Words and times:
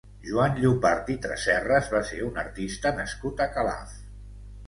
Joan 0.27 0.55
Llopart 0.61 1.11
i 1.15 1.17
Tresserres 1.25 1.91
va 1.95 2.01
ser 2.11 2.19
un 2.29 2.41
artista 2.45 2.93
nascut 3.01 3.43
a 3.45 3.47
Calaf. 3.59 3.93